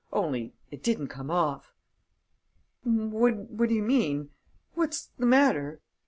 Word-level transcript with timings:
Only, 0.11 0.55
it 0.71 0.81
didn't 0.81 1.09
come 1.09 1.29
off!" 1.29 1.75
"What 2.81 3.55
do 3.67 3.71
you 3.75 3.83
mean? 3.83 4.31
What's 4.73 5.11
the 5.19 5.27
matter?" 5.27 5.79